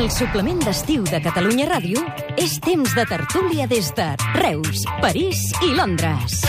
[0.00, 2.00] Al suplement d'estiu de Catalunya Ràdio
[2.40, 4.08] és temps de tertúlia des de
[4.40, 6.40] Reus, París i Londres.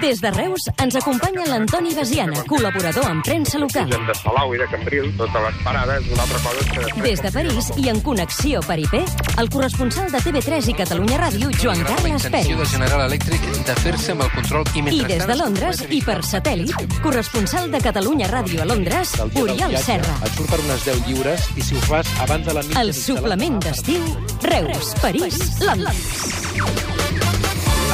[0.00, 3.88] Des de Reus ens acompanya l'Antoni Basiana, col·laborador en premsa local.
[3.88, 7.04] de Salau i de Cambril, totes les parades, una altra cosa que després...
[7.06, 8.96] Des de París i en connexió per IP,
[9.40, 12.58] el corresponsal de TV3 i Catalunya Ràdio, Joan la Carles Pérez.
[12.58, 16.02] de General Electric de fer-se amb el control i I des de es Londres i
[16.04, 20.18] per satèl·lit, corresponsal de Catalunya Ràdio a Londres, Oriol Serra.
[20.26, 22.84] Et surt per unes 10 lliures i si ho fas abans de la mitja...
[22.84, 24.04] El suplement d'estiu,
[24.44, 26.95] Reus, París, Londres.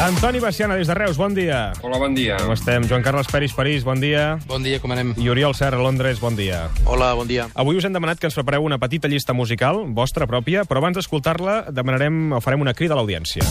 [0.02, 1.72] Antoni Baciana, des de Reus, bon dia.
[1.80, 2.34] Hola, bon dia.
[2.42, 2.82] Com estem?
[2.90, 4.40] Joan Carles Peris, París, bon dia.
[4.50, 5.12] Bon dia, com anem?
[5.14, 6.64] I Oriol Serra, Londres, bon dia.
[6.90, 7.46] Hola, bon dia.
[7.54, 10.98] Avui us hem demanat que ens prepareu una petita llista musical, vostra pròpia, però abans
[10.98, 13.46] d'escoltar-la demanarem o farem una crida a l'audiència.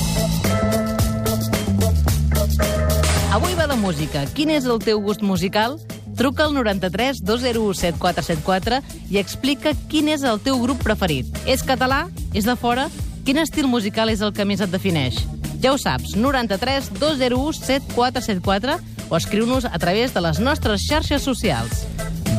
[3.32, 4.28] Avui va de música.
[4.36, 5.80] Quin és el teu gust musical?
[6.20, 11.32] Truca al 93 201 7474 i explica quin és el teu grup preferit.
[11.48, 12.10] És català?
[12.36, 12.90] És de fora?
[13.24, 15.24] Quin estil musical és el que més et defineix?
[15.62, 18.80] Ja ho saps, 93 201 7474
[19.12, 21.86] o escriu-nos a través de les nostres xarxes socials.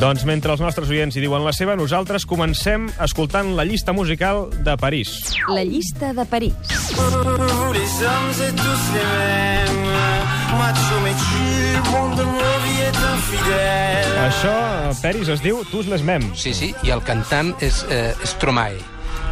[0.01, 4.49] Doncs mentre els nostres oients hi diuen la seva, nosaltres comencem escoltant la llista musical
[4.65, 5.13] de París.
[5.47, 6.53] La llista de París.
[6.73, 10.13] les hommes et tous les mêmes.
[10.57, 14.19] Macho métier, monde de ma vie est infidèle.
[14.27, 14.57] Això,
[15.01, 16.29] Peris, es diu Tous les Mem.
[16.35, 18.77] Sí, sí, i el cantant és eh, Stromae.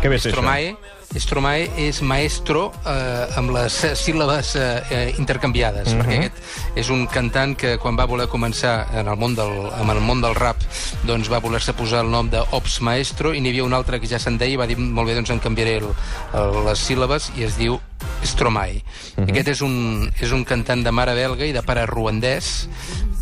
[0.02, 0.74] Què ve a ser Stromae,
[1.16, 6.00] Stromae és maestro eh, amb les síl·labes eh, eh, intercanviades, Mhm.
[6.02, 9.90] perquè aquest és un cantant que quan va voler començar en el món del, en
[9.90, 10.58] el món del rap
[11.04, 14.08] doncs va voler-se posar el nom de Ops Maestro i n'hi havia un altre que
[14.08, 15.90] ja se'n deia i va dir, molt bé, doncs em canviaré el,
[16.34, 17.80] el, les síl·labes i es diu
[18.24, 18.82] Stromae.
[19.18, 19.30] Mhm.
[19.30, 22.68] Aquest és un, és un cantant de mare belga i de pare ruandès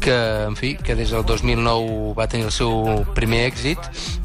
[0.09, 3.77] que, en fi, que des del 2009 va tenir el seu primer èxit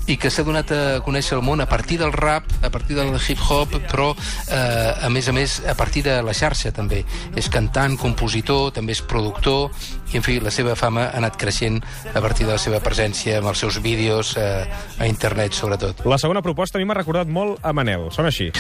[0.09, 3.13] i que s'ha donat a conèixer el món a partir del rap, a partir del
[3.13, 4.13] hip-hop, però,
[4.49, 7.03] eh, a més a més, a partir de la xarxa, també.
[7.37, 9.71] És cantant, compositor, també és productor,
[10.13, 11.83] i, en fi, la seva fama ha anat creixent
[12.15, 14.65] a partir de la seva presència amb els seus vídeos eh,
[14.99, 16.05] a internet, sobretot.
[16.09, 18.09] La segona proposta a mi m'ha recordat molt a Manel.
[18.13, 18.53] Sona així.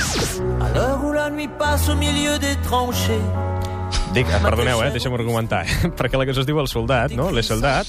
[0.60, 3.53] À l'heure où la nuit passe au milieu des tranchées.
[4.14, 5.88] Dic, perdoneu, eh, deixa'm argumentar, eh?
[5.98, 7.26] perquè la cançó es diu El soldat, no?
[7.34, 7.88] L'he soldat,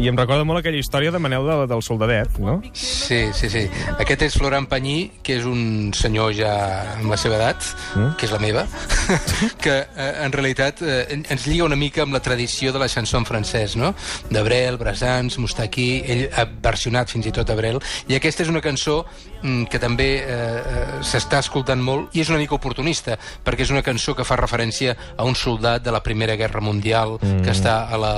[0.00, 2.56] i em recorda molt aquella història de Manel de, del soldadet, no?
[2.74, 3.62] Sí, sí, sí.
[4.02, 6.50] Aquest és Florent Panyí, que és un senyor ja
[6.96, 8.16] amb la seva edat, mm?
[8.18, 8.64] que és la meva,
[9.62, 12.90] que eh, en realitat eh, en- ens lliga una mica amb la tradició de la
[12.90, 13.92] chanson en francès, no?
[14.34, 17.78] D'Abrel, Brassans, Moustaki, ell ha versionat fins i tot Abrel,
[18.10, 19.04] i aquesta és una cançó
[19.44, 23.14] mm, que també eh, eh, s'està escoltant molt i és una mica oportunista,
[23.46, 27.18] perquè és una cançó que fa referència a un soldat de la Primera Guerra Mundial
[27.18, 27.42] mm.
[27.44, 28.14] que està a la,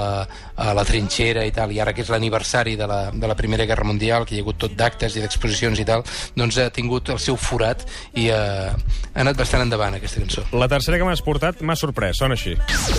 [0.57, 3.67] a la trinxera i tal, i ara que és l'aniversari de, la, de la Primera
[3.67, 6.05] Guerra Mundial, que hi ha hagut tot d'actes i d'exposicions i tal,
[6.37, 7.85] doncs ha tingut el seu forat
[8.15, 10.47] i eh, ha anat bastant endavant aquesta cançó.
[10.53, 12.57] La tercera que m'has portat m'ha sorprès, sona així.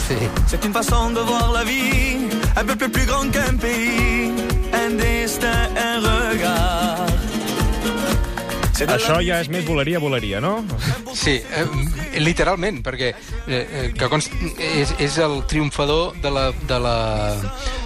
[0.08, 0.20] Sí.
[0.48, 2.18] C'est une façon de voir la vie,
[2.56, 4.32] un peuple plus grand qu'un pays,
[4.74, 7.25] un destin, un regard.
[8.84, 10.58] Això ja és més voleria, voleria, no?
[11.16, 14.34] Sí, eh, literalment, perquè eh, eh, que const...
[14.60, 16.96] és, és el triomfador de la, de la,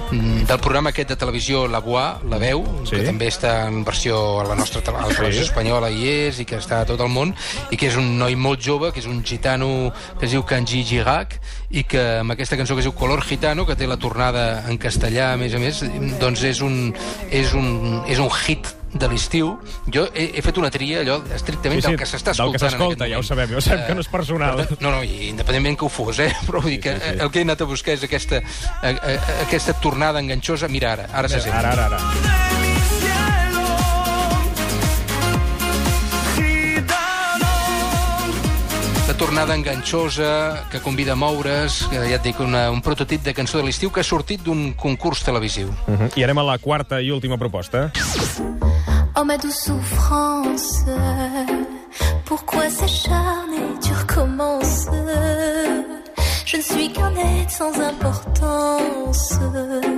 [0.10, 2.96] mm, del programa aquest de televisió La Voix, La Veu, Sí.
[2.96, 6.46] que també està en versió a la nostra a la televisió espanyola i és, i
[6.50, 7.36] que està a tot el món,
[7.70, 10.84] i que és un noi molt jove, que és un gitano que es diu Kanji
[10.84, 11.38] Girac,
[11.70, 14.78] i que amb aquesta cançó que es diu Color Gitano, que té la tornada en
[14.82, 15.84] castellà, a més a més,
[16.20, 16.96] doncs és un,
[17.30, 19.58] és un, és un hit de l'estiu.
[19.94, 23.08] Jo he, he fet una tria, allò, estrictament del que s'està del que escoltant s'escolta,
[23.12, 24.58] ja ho sabem, ja ho sabem que no és personal.
[24.58, 26.32] Per tant, No, no, i independentment que ho fos, eh?
[26.48, 27.20] Però vull dir que Sí, sí, sí.
[27.24, 28.42] el que he anat a buscar és aquesta,
[28.82, 30.68] a, a, aquesta tornada enganxosa.
[30.68, 31.54] Mira ara, ara se sent.
[31.56, 33.10] Ara, ara, ara.
[39.08, 43.34] La tornada enganxosa, que convida a moure's, que ja et dic, una, un prototip de
[43.34, 45.74] cançó de l'estiu que ha sortit d'un concurs televisiu.
[45.88, 46.12] Uh -huh.
[46.16, 47.92] I anem a la quarta i última proposta.
[49.22, 50.86] Oh ma douce souffrance,
[52.24, 54.86] pourquoi s'acharner, tu recommences
[56.52, 59.38] Je ne suis qu'un être sans importance.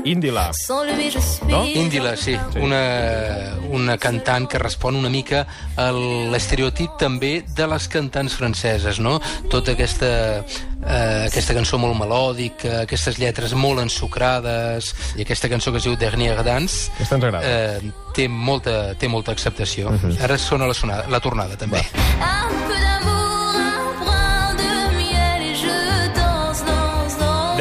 [0.03, 0.51] Índila.
[0.51, 1.47] Sans lui, je suis.
[1.47, 1.63] No?
[1.63, 5.45] Índila, sí, una, una cantant que respon una mica
[5.79, 5.85] a
[6.33, 9.21] l'estereotip també de les cantants franceses, no?
[9.53, 10.11] Tota aquesta,
[10.43, 15.95] eh, aquesta cançó molt melòdica, aquestes lletres molt ensucrades, i aquesta cançó que es diu
[15.95, 17.45] Dernière Dance, Aquesta ens agrada.
[17.47, 19.93] eh, té, molta, té molta acceptació.
[20.19, 21.79] Ara sona la, sonada, la tornada, també.
[21.79, 23.00] Un peu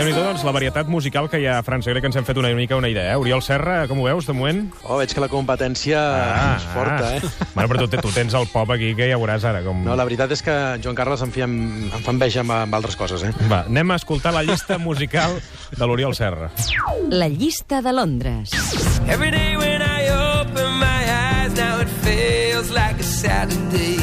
[0.01, 1.91] déu nhi doncs, la varietat musical que hi ha a França.
[1.93, 3.19] Crec que ens hem fet una mica una idea, eh?
[3.21, 4.63] Oriol Serra, com ho veus, de moment?
[4.87, 6.01] Oh, veig que la competència
[6.57, 7.21] és forta, eh?
[7.55, 9.83] Bueno, però tu, tu tens el pop aquí, que ja veuràs ara com...
[9.85, 12.97] No, la veritat és que Joan Carles em, fia, em fa enveja amb, amb altres
[12.97, 13.35] coses, eh?
[13.51, 15.37] Va, anem a escoltar la llista musical
[15.77, 16.49] de l'Oriol Serra.
[17.13, 18.57] La llista de Londres.
[19.05, 20.09] Every day when I
[20.41, 23.99] open my eyes, now it feels like a Saturday.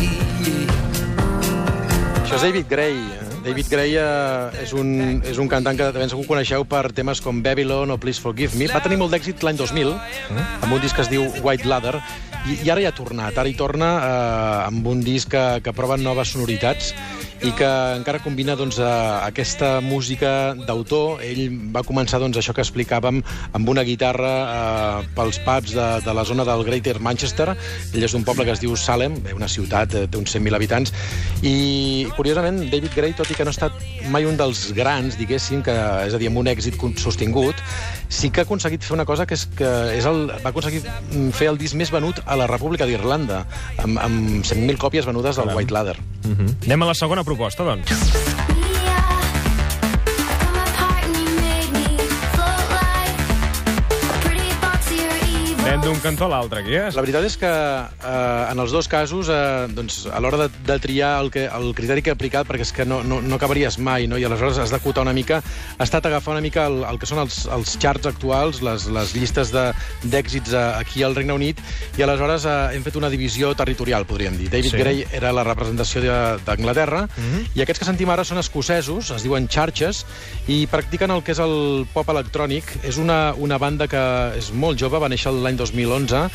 [2.21, 3.26] Això és David Gray.
[3.47, 3.93] David Gray
[4.59, 7.97] és, un, és un cantant que de ben segur coneixeu per temes com Babylon o
[8.01, 8.67] Please Forgive Me.
[8.67, 9.93] Va tenir molt d'èxit l'any 2000,
[10.35, 11.95] amb un disc que es diu White Ladder,
[12.43, 13.39] i, i ara hi ha tornat.
[13.39, 16.91] Ara hi torna eh, amb un disc que, que prova noves sonoritats
[17.45, 17.67] i que
[17.97, 21.21] encara combina doncs, aquesta música d'autor.
[21.25, 23.21] Ell va començar doncs, això que explicàvem
[23.57, 27.51] amb una guitarra eh, pels pubs de, de la zona del Greater Manchester.
[27.93, 30.93] Ell és d'un poble que es diu Salem, una ciutat eh, d'uns 100.000 habitants,
[31.45, 33.77] i curiosament David Gray, tot i que no ha estat
[34.13, 35.75] mai un dels grans, diguéssim, que,
[36.07, 37.61] és a dir, amb un èxit sostingut,
[38.09, 41.31] sí que ha aconseguit fer una cosa que és que és el, va aconseguir mm,
[41.37, 43.43] fer el disc més venut a la República d'Irlanda,
[43.83, 45.97] amb, amb 100.000 còpies venudes del White Ladder.
[46.27, 46.65] Uh -huh.
[46.65, 48.36] Anem a la segona proposta, doncs.
[55.77, 56.87] Anem d'un cantó a l'altre, aquí, eh?
[56.89, 60.77] La veritat és que eh, en els dos casos, eh, doncs, a l'hora de, de
[60.81, 63.77] triar el, que, el criteri que he aplicat, perquè és que no, no, no acabaries
[63.85, 64.17] mai, no?
[64.17, 65.37] i aleshores has d'acotar una mica,
[65.77, 69.13] ha estat agafar una mica el, el que són els, els charts actuals, les, les
[69.15, 69.67] llistes de-
[70.09, 71.61] d'èxits eh, aquí al Regne Unit,
[71.95, 74.49] i aleshores eh, hem fet una divisió territorial, podríem dir.
[74.49, 74.81] David Sí.
[74.81, 77.45] Gray era la representació de- d'Anglaterra, mm -hmm.
[77.53, 80.05] i aquests que sentim ara són escocesos, es diuen Charges,
[80.47, 82.65] i practiquen el que és el pop electrònic.
[82.83, 86.27] És una, una banda que és molt jove, va néixer l'any 2011,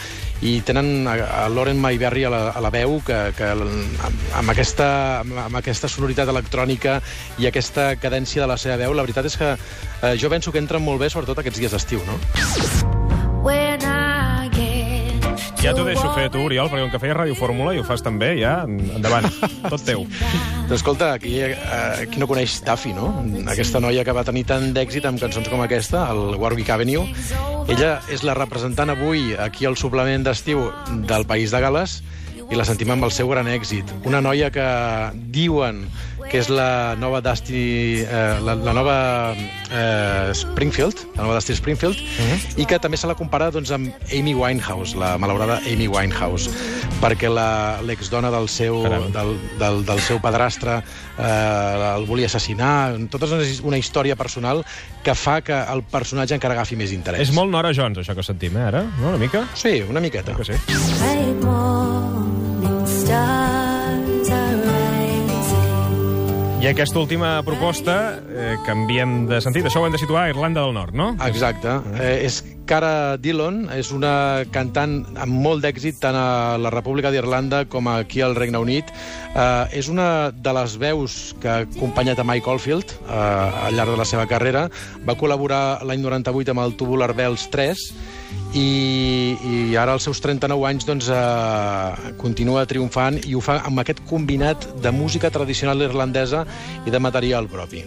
[0.43, 1.14] i tenen a,
[1.44, 4.88] a Lauren Mayberry a la, a la veu, que, que amb, amb, aquesta,
[5.23, 6.99] amb, aquesta sonoritat electrònica
[7.38, 10.62] i aquesta cadència de la seva veu, la veritat és que eh, jo penso que
[10.62, 12.19] entren molt bé, sobretot aquests dies d'estiu, no?
[15.62, 18.02] Ja t'ho deixo fer, tu, Oriol, perquè com que feies Ràdio Fórmula i ho fas
[18.02, 19.29] també, ja, endavant,
[19.69, 20.02] tot teu.
[20.67, 23.12] Doncs escolta, aquí, eh, qui no coneix Taffy, no?
[23.46, 27.06] Aquesta noia que va tenir tant d'èxit amb cançons com aquesta, el Warwick Avenue.
[27.70, 30.64] Ella és la representant avui aquí al suplement d'estiu
[31.06, 32.00] del País de Gales
[32.50, 33.88] i la sentim amb el seu gran èxit.
[34.09, 34.64] Una noia que
[35.35, 35.85] diuen
[36.32, 38.94] que és la nova Dusty, eh, la, la nova
[39.37, 41.99] eh, Springfield, la nova Dusty Springfield,
[42.56, 46.49] i que també se la compara doncs, amb Amy Winehouse, la malaurada Amy Winehouse,
[47.02, 49.11] perquè la- l'exdona del seu, Caram.
[49.12, 54.64] del, del, del seu padrastre eh, el volia assassinar, tota una, una història personal
[55.05, 57.20] que fa que el personatge encara agafi més interès.
[57.29, 58.87] És molt Nora Jones, això que sentim, eh, ara?
[59.02, 59.44] No, una mica?
[59.55, 60.32] Sí, una miqueta.
[60.32, 60.56] Que sí.
[66.62, 69.64] I aquesta última proposta, eh, canviem de sentit.
[69.67, 71.09] Això ho hem de situar a Irlanda del Nord, no?
[71.26, 71.73] Exacte.
[71.99, 72.37] Eh, és
[72.67, 78.23] Cara Dillon, és una cantant amb molt d'èxit tant a la República d'Irlanda com aquí
[78.23, 78.93] al Regne Unit.
[79.35, 83.94] Eh, és una de les veus que ha acompanyat a Mike Oldfield eh, al llarg
[83.94, 84.69] de la seva carrera.
[85.06, 87.87] Va col·laborar l'any 98 amb el Tubular Bells 3
[88.55, 88.69] i,
[89.43, 94.05] i ara als seus 39 anys doncs, eh, continua triomfant i ho fa amb aquest
[94.08, 96.47] combinat de música tradicional irlandesa
[96.87, 97.85] i de material propi.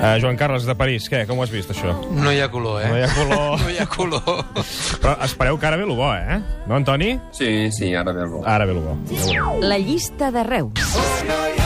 [0.00, 1.26] Uh, Joan Carles, de París, què?
[1.28, 1.92] Com ho has vist, això?
[2.16, 2.88] No hi ha color, eh?
[2.88, 3.60] No hi ha color.
[3.66, 4.40] no hi ha color.
[5.02, 6.40] Però espereu que ara ve el bo, eh?
[6.64, 7.12] No, Antoni?
[7.36, 8.42] Sí, sí, ara ve el bo.
[8.48, 8.96] Ara ve el bo.
[9.60, 10.72] La llista de Reus.
[10.80, 11.59] Jo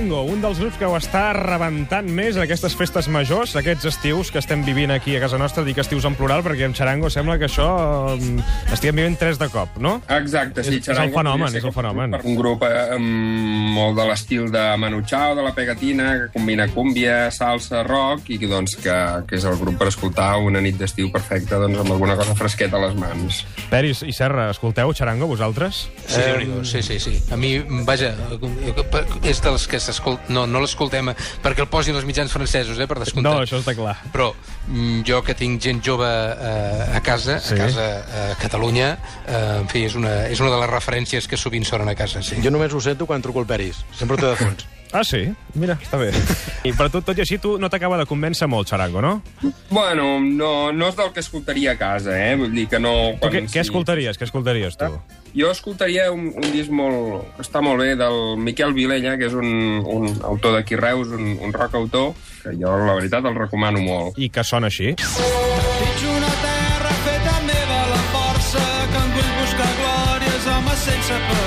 [0.00, 4.30] Charango, un dels grups que ho està rebentant més en aquestes festes majors, aquests estius
[4.32, 7.34] que estem vivint aquí a casa nostra, dic estius en plural, perquè amb Charango sembla
[7.36, 7.66] que això
[8.16, 8.38] mm,
[8.72, 9.98] estiguem vivint tres de cop, no?
[10.08, 10.78] Exacte, sí.
[10.78, 12.16] És- és el fenomen, és el fenomen.
[12.24, 16.66] Un grup eh, amb molt de l'estil de Manu Chao, de la Pegatina, que combina
[16.72, 18.96] cúmbia, salsa, rock, i que, doncs, que,
[19.28, 22.80] que és el grup per escoltar una nit d'estiu perfecta doncs, amb alguna cosa fresqueta
[22.80, 23.42] a les mans.
[23.68, 25.90] Peris i Serra, escolteu Charango, vosaltres?
[26.08, 26.24] Sí,
[26.64, 27.20] sí, sí, sí.
[27.30, 28.14] A mi, vaja,
[29.28, 29.84] és dels que.
[30.28, 33.32] No, no l'escoltem eh, perquè el posin els mitjans francesos, eh, per descomptat.
[33.32, 33.96] No, això està clar.
[34.12, 34.30] Però
[34.68, 37.54] mm, jo que tinc gent jove eh, a casa, Sí.
[37.54, 38.90] a casa a Catalunya,
[39.26, 42.22] eh, en fi, és una, és una de les referències que sovint sonen a casa,
[42.22, 42.40] sí.
[42.42, 43.84] Jo només ho sento quan truco el Peris.
[43.96, 44.66] Sempre ho té de fons.
[44.92, 45.22] Ah, sí?
[45.54, 46.10] Mira, està bé.
[46.68, 49.12] I per tot, tot i així, tu no t'acaba de convèncer molt, Charango, no?
[49.70, 52.34] Bueno, no, no és del que escoltaria a casa, eh?
[52.40, 52.92] Vull dir que no...
[53.22, 54.18] Tu què, què escoltaries?
[54.18, 54.90] Què escoltaries, tu?
[55.36, 59.36] Jo escoltaria un, un disc molt, que està molt bé del Miquel Vilella, que és
[59.38, 63.82] un, un autor d'aquí Reus, un, un rock autor, que jo, la veritat, el recomano
[63.84, 64.18] molt.
[64.18, 64.96] I que sona així?
[64.98, 71.39] Ets una terra feta meva la força que en vull buscar glòries, home, sense passat.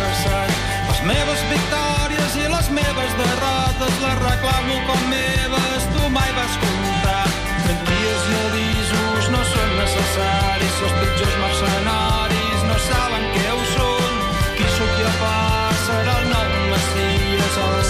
[10.84, 14.22] Els pitjors mercenaris no saben què ho són.
[14.60, 17.84] Qui sóc jo per serà el nou Messies, el.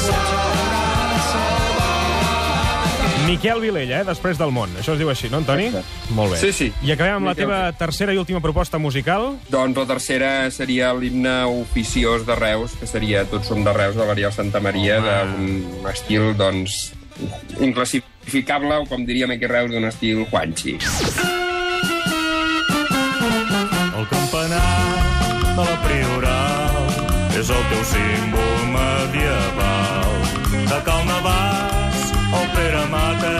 [3.33, 4.05] Miquel Vilella, eh?
[4.05, 4.71] Després del món.
[4.77, 5.65] Això es diu així, no, Antoni?
[6.13, 6.39] Molt bé.
[6.41, 6.67] Sí, sí.
[6.85, 9.33] I acabem amb la Miquel teva tercera i última proposta musical.
[9.50, 14.05] Doncs la tercera seria l'himne oficiós de Reus, que seria Tots som de Reus, de
[14.05, 16.91] l'Ariel Santa Maria, d'un estil, doncs,
[17.59, 20.77] inclassificable, o com diríem aquí a Reus, d'un estil Juanchi.
[20.77, 21.32] El
[27.57, 30.12] el teu símbol medieval.
[30.69, 33.36] De Cal Navàs al Pere Mata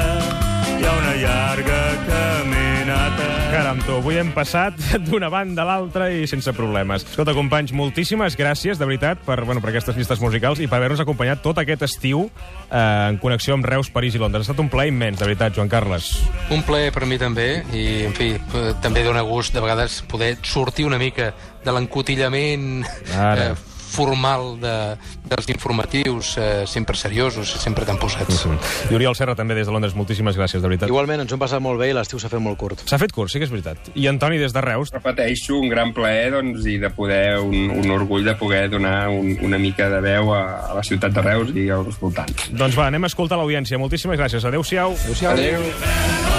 [0.80, 3.30] hi ha una llarga caminata.
[3.54, 4.78] Caram, tu, avui hem passat
[5.08, 7.06] d'una banda a l'altra i sense problemes.
[7.06, 11.04] Escolta, companys, moltíssimes gràcies, de veritat, per, bueno, per aquestes llistes musicals i per haver-nos
[11.06, 12.80] acompanyat tot aquest estiu eh,
[13.12, 14.48] en connexió amb Reus, París i Londres.
[14.48, 16.10] Ha estat un plaer immens, de veritat, Joan Carles.
[16.54, 20.36] Un plaer per mi també, i, en fi, eh, també dona gust de vegades poder
[20.42, 21.30] sortir una mica
[21.64, 22.82] de l'encotillament
[23.14, 23.52] Ara.
[23.54, 24.76] eh, formal de,
[25.30, 28.44] dels informatius, eh, sempre seriosos, sempre tan posats.
[28.90, 30.90] I Oriol Serra, també, des de Londres, moltíssimes gràcies, de veritat.
[30.92, 32.84] Igualment, ens ho hem passat molt bé i l'estiu s'ha fet molt curt.
[32.90, 33.94] S'ha fet curt, sí que és veritat.
[33.96, 37.92] I Antoni, des de Reus, Repeteixo, un gran plaer doncs, i de poder, un, un
[37.94, 41.54] orgull de poder donar un, una mica de veu a, a la ciutat de Reus
[41.56, 42.50] i als voltants.
[42.52, 43.80] doncs va, anem a escoltar l'audiència.
[43.82, 44.46] Moltíssimes gràcies.
[44.46, 44.98] Adéu-siau.
[45.04, 45.34] Adéu-siau.
[45.34, 46.33] Adéu.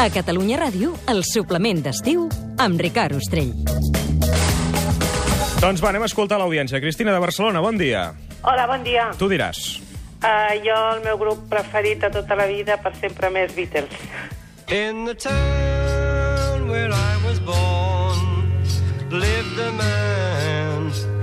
[0.00, 2.22] A Catalunya Ràdio, el suplement d'estiu
[2.64, 3.50] amb Ricard Ostrell.
[5.60, 6.80] Doncs va, anem a escoltar l'audiència.
[6.80, 8.06] Cristina de Barcelona, bon dia.
[8.40, 9.10] Hola, bon dia.
[9.20, 9.60] Tu diràs.
[10.24, 13.92] Uh, jo, el meu grup preferit de tota la vida, per sempre més Beatles.
[14.72, 18.56] In the town where I was born
[19.12, 20.49] lived a man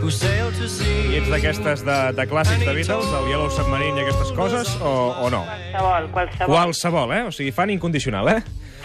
[0.08, 4.94] I ets d'aquestes de, de clàssics de Beatles, el Yellow Submarine i aquestes coses, o,
[5.20, 5.42] o no?
[5.44, 6.54] Qualsevol, qualsevol.
[6.54, 7.20] Qualsevol, eh?
[7.28, 8.38] O sigui, fan incondicional, eh?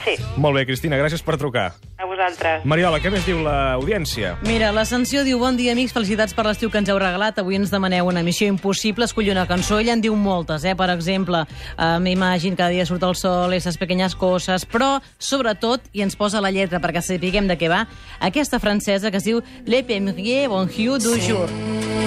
[0.02, 1.68] Sí, Molt bé, Cristina, gràcies per trucar.
[1.94, 2.64] a vosaltres.
[2.64, 4.36] Mariola, què més diu l'audiència?
[4.46, 7.38] Mira, l'Ascensió diu Bon dia, amics, felicitats per l'estiu que ens heu regalat.
[7.42, 9.80] Avui ens demaneu una missió impossible, escollir una cançó.
[9.80, 10.76] Ella en diu moltes, eh?
[10.78, 16.02] Per exemple, eh, m'imagino cada dia surt el sol, esas pequeñas coses, però, sobretot, i
[16.02, 17.86] ens posa la lletra perquè sapiguem de què va,
[18.20, 21.48] aquesta francesa que es diu Le Pemrier Bonjour du jour.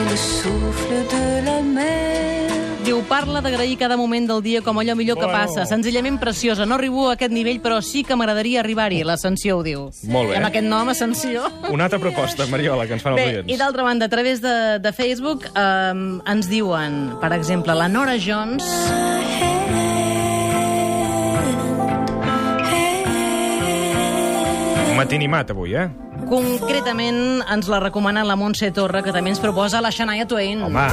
[0.10, 2.55] Le souffle de la mer.
[2.86, 5.40] Diu, parla d'agrair cada moment del dia com allò millor que Bueno.
[5.40, 5.66] passa.
[5.66, 6.68] Senzillament preciosa.
[6.68, 9.04] No arribo a aquest nivell, però sí que m'agradaria arribar-hi.
[9.04, 9.90] L'Ascensió ho diu.
[10.04, 10.36] Molt bé.
[10.36, 11.50] I amb aquest nom, Ascensió...
[11.72, 13.58] Una altra proposta, Mariola, que ens fan els Bé, i oients.
[13.58, 18.64] d'altra banda, a través de, de Facebook eh, ens diuen, per exemple, la Nora Jones...
[24.96, 25.90] Matinimat, avui, eh?
[26.30, 27.18] Concretament
[27.52, 30.64] ens la recomana la Montse Torra, que també ens proposa la Shania Twain.
[30.64, 30.86] Home,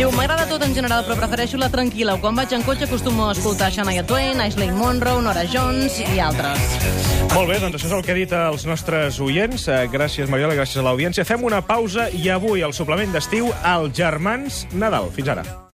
[0.00, 2.14] Diu, m'agrada tot en general, però prefereixo la tranquil·la.
[2.22, 6.56] Quan vaig en cotxe acostumo a escoltar Shania Twain, Ashley Monroe, Nora Jones i altres.
[7.34, 9.68] molt bé, doncs això és el que ha dit els nostres oients.
[9.68, 11.28] Eh, Gràcies, Mariola, gràcies a l'audiència.
[11.28, 15.12] Fem una pausa i avui, al suplement d'estiu, els germans Nadal.
[15.12, 15.69] Fins ara.